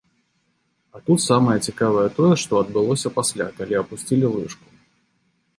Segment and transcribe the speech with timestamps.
[0.97, 4.67] А тут самае цікавае тое, што адбылося пасля, калі апусцілі лыжку.